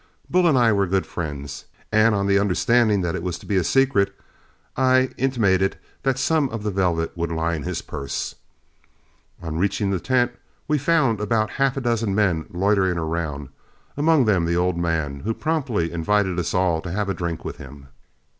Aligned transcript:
Bull 0.31 0.47
and 0.47 0.57
I 0.57 0.73
were 0.73 0.87
good 0.87 1.05
friends, 1.05 1.65
and 1.91 2.15
on 2.15 2.25
the 2.25 2.39
understanding 2.39 3.01
that 3.01 3.13
it 3.13 3.21
was 3.21 3.37
to 3.37 3.45
be 3.45 3.55
a 3.57 3.63
secret, 3.63 4.15
I 4.75 5.11
intimated 5.15 5.77
that 6.01 6.17
some 6.17 6.49
of 6.49 6.63
the 6.63 6.71
velvet 6.71 7.11
would 7.15 7.31
line 7.31 7.61
his 7.61 7.83
purse. 7.83 8.33
On 9.43 9.59
reaching 9.59 9.91
the 9.91 9.99
tent, 9.99 10.31
we 10.67 10.79
found 10.79 11.21
about 11.21 11.51
half 11.61 11.77
a 11.77 11.81
dozen 11.81 12.15
men 12.15 12.47
loitering 12.49 12.97
around, 12.97 13.49
among 13.95 14.25
them 14.25 14.45
the 14.45 14.57
old 14.57 14.75
man, 14.75 15.19
who 15.19 15.35
promptly 15.35 15.91
invited 15.91 16.39
us 16.39 16.55
all 16.55 16.81
to 16.81 16.89
have 16.91 17.07
a 17.07 17.13
drink 17.13 17.45
with 17.45 17.57
him. 17.57 17.89